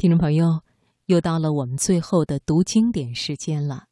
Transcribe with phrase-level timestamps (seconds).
[0.00, 0.62] 听众朋友，
[1.04, 3.84] 又到了我们最后的读经典时间了。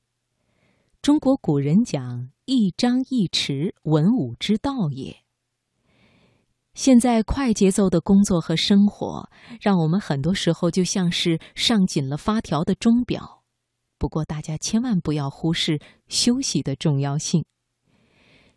[1.03, 5.19] 中国古人讲“一张一弛，文武之道也”。
[6.73, 9.29] 现在快节奏的工作和生活，
[9.61, 13.43] 让我们很多时候就像是上紧了发条的钟表。
[13.99, 15.79] 不过，大家千万不要忽视
[16.09, 17.45] 休息的重要性。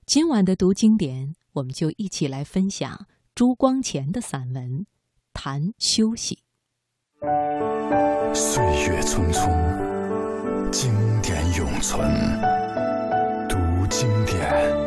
[0.06, 4.64] 今晚的读经典，我们就一起来分享朱光潜的散文
[5.34, 6.36] 《谈休息》。
[8.34, 9.52] 岁月匆匆，
[10.72, 12.10] 经典永存。
[13.48, 13.58] 读
[13.88, 14.81] 经典。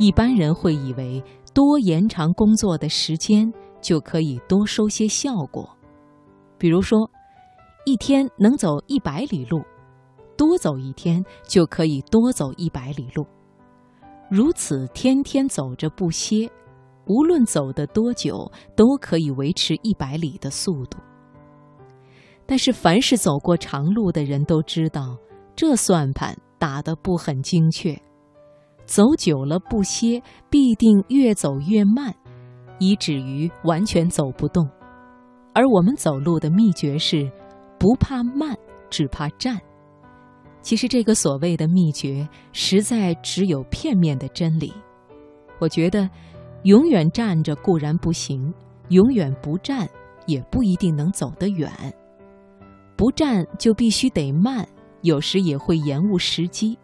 [0.00, 5.68] 一般人会以为多延长工作的时间就可以多收些效果，
[6.56, 6.98] 比如说，
[7.84, 9.60] 一天能走一百里路，
[10.38, 13.26] 多走一天就可以多走一百里路。
[14.30, 16.50] 如此天天走着不歇，
[17.06, 20.96] 无论走得多久，都可以维持一百里的速度。
[22.46, 25.18] 但是，凡是走过长路的人都知道，
[25.54, 28.00] 这算盘打得不很精确。
[28.90, 32.12] 走久了不歇，必定越走越慢，
[32.80, 34.68] 以至于完全走不动。
[35.54, 37.30] 而我们走路的秘诀是，
[37.78, 38.52] 不怕慢，
[38.90, 39.56] 只怕站。
[40.60, 44.72] 其实这个所谓的秘诀，实在只有片面的真理。
[45.60, 46.10] 我觉得，
[46.64, 48.52] 永远站着固然不行，
[48.88, 49.88] 永远不站
[50.26, 51.70] 也不一定能走得远。
[52.96, 54.66] 不站就必须得慢，
[55.02, 56.76] 有时也会延误时机。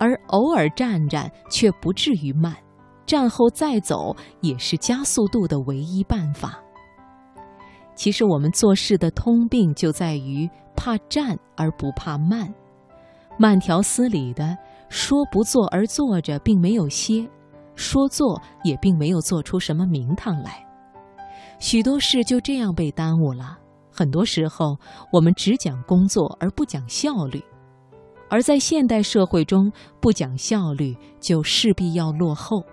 [0.00, 2.56] 而偶尔站站却不至于慢，
[3.04, 6.58] 站后再走也是加速度的唯一办法。
[7.94, 12.52] 其实我们做事的通病就在于怕站而不怕慢，
[13.38, 14.56] 慢条斯理的
[14.88, 17.28] 说不做而做着，并没有歇；
[17.74, 20.66] 说做也并没有做出什么名堂来，
[21.58, 23.58] 许多事就这样被耽误了。
[23.92, 24.78] 很多时候，
[25.12, 27.44] 我们只讲工作而不讲效率。
[28.30, 29.70] 而在现代社会中，
[30.00, 32.64] 不讲效率就势必要落后。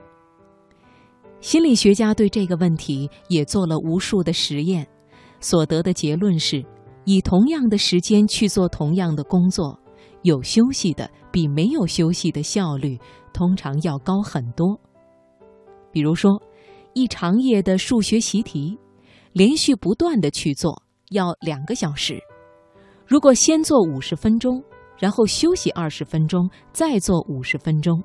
[1.42, 4.88] 心理学家对这个问题也做了无数的实验，
[5.40, 6.64] 所得的结论是：
[7.06, 9.78] 以同样的时间去做同样的工作，
[10.22, 12.98] 有休息的比没有休息的效率
[13.34, 14.80] 通常要高很多。
[15.92, 16.40] 比如说，
[16.94, 18.78] 一长夜的数学习题，
[19.34, 22.20] 连续不断的去做，要两个小时。
[23.08, 24.64] 如果先做五十分钟。
[25.00, 28.04] 然后休息二十分钟，再做五十分钟，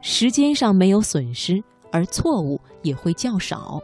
[0.00, 1.62] 时间上没有损失，
[1.92, 3.78] 而错误也会较少。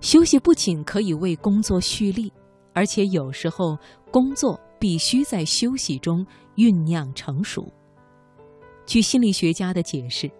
[0.00, 2.32] 休息不仅可以为工作蓄力，
[2.72, 3.76] 而且有时候
[4.12, 6.24] 工作必须在休息中
[6.54, 7.66] 酝酿成熟。
[8.86, 10.30] 据心理学家的解释，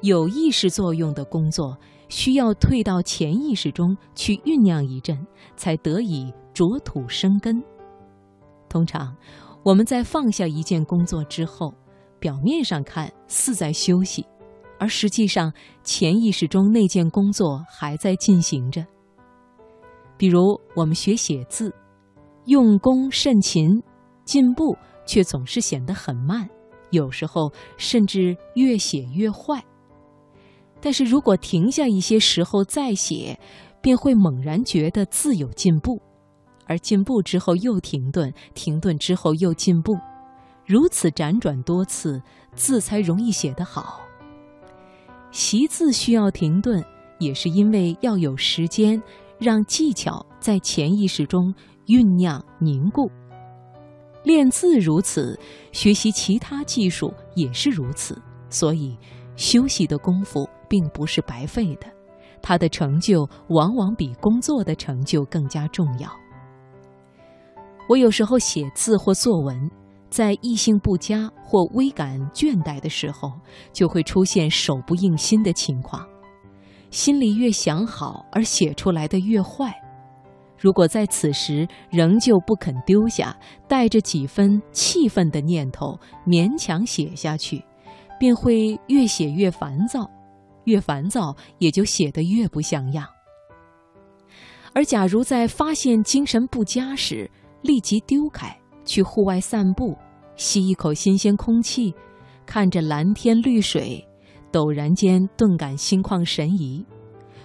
[0.00, 1.76] 有意识作用的工作
[2.08, 5.16] 需要退到潜意识中去酝酿一阵，
[5.56, 7.62] 才得以着土生根。
[8.68, 9.14] 通常。
[9.66, 11.74] 我们在放下一件工作之后，
[12.20, 14.24] 表面上看似在休息，
[14.78, 18.86] 而实际上潜意识中那件工作还在进行着。
[20.16, 21.74] 比如我们学写字，
[22.44, 23.82] 用功甚勤，
[24.24, 26.48] 进步却总是显得很慢，
[26.90, 29.60] 有时候甚至越写越坏。
[30.80, 33.36] 但是如果停下一些时候再写，
[33.80, 36.00] 便会猛然觉得字有进步。
[36.66, 39.96] 而进步之后又停顿，停顿之后又进步，
[40.64, 42.20] 如此辗转多次，
[42.54, 44.00] 字才容易写得好。
[45.30, 46.84] 习字需要停顿，
[47.18, 49.00] 也是因为要有时间
[49.38, 51.54] 让技巧在潜意识中
[51.86, 53.10] 酝酿凝固。
[54.24, 55.38] 练字如此，
[55.72, 58.20] 学习其他技术也是如此。
[58.48, 58.96] 所以，
[59.36, 61.86] 休息的功夫并不是白费的，
[62.40, 66.10] 他的成就往往比工作的成就更加重要。
[67.88, 69.70] 我有时候写字或作文，
[70.10, 73.32] 在意兴不佳或微感倦怠的时候，
[73.72, 76.04] 就会出现手不应心的情况。
[76.90, 79.72] 心里越想好，而写出来的越坏。
[80.58, 83.36] 如果在此时仍旧不肯丢下
[83.68, 87.62] 带着几分气愤的念头，勉强写下去，
[88.18, 90.10] 便会越写越烦躁，
[90.64, 93.06] 越烦躁也就写得越不像样。
[94.72, 97.30] 而假如在发现精神不佳时，
[97.66, 99.96] 立即丢开，去户外散步，
[100.36, 101.92] 吸一口新鲜空气，
[102.46, 104.06] 看着蓝天绿水，
[104.52, 106.86] 陡然间顿感心旷神怡，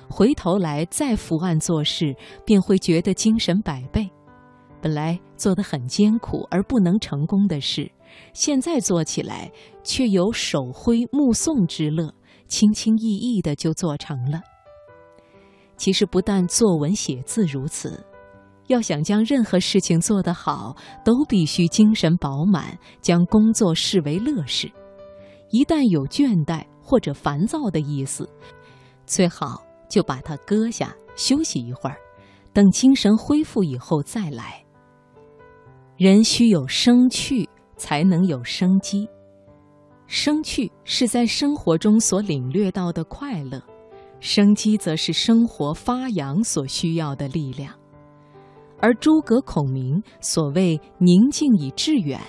[0.07, 2.15] 回头来再伏案做事，
[2.45, 4.07] 便会觉得精神百倍。
[4.79, 7.91] 本来做得很艰苦而不能成功的事，
[8.33, 9.51] 现在做起来
[9.83, 12.13] 却有手挥目送之乐，
[12.47, 14.41] 轻轻易易的就做成了。
[15.77, 18.03] 其实不但作文写字如此，
[18.68, 24.72] 要想将任何事情做得好，都必须精神饱满，将工作视为乐事。
[25.50, 28.30] 一旦有倦怠或者烦躁的意思，
[29.06, 31.98] 最好就把它搁下，休息一会儿，
[32.54, 34.63] 等精神恢复以后再来。
[35.98, 39.08] 人需有生趣，才能有生机。
[40.08, 43.62] 生趣是在生活中所领略到的快乐。
[44.19, 47.74] 生机则是生活发扬所需要的力量，
[48.81, 52.19] 而诸葛孔明所谓“宁静以致远”，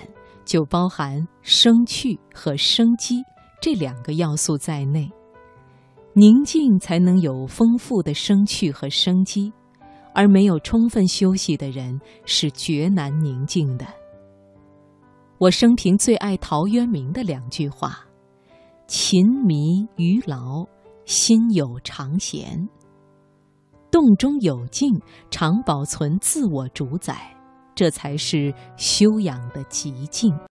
[0.45, 3.23] 就包含生趣和生机
[3.59, 5.11] 这两个要素在内。
[6.13, 9.51] 宁静才能有丰富的生趣和生机，
[10.13, 13.85] 而没有充分休息的人是绝难宁静的。
[15.39, 18.05] 我生平最爱陶渊明的两句话
[18.87, 20.65] ：“勤迷于劳。”
[21.05, 22.65] 心有常闲，
[23.93, 24.89] 洞中有静，
[25.29, 27.15] 常保存自我主宰，
[27.75, 30.33] 这才是修养的极境。